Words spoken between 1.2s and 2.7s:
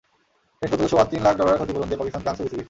Lakh dollar ক্ষতিপূরণ দিয়ে পাকিস্তানকে আনছে বিসিবি।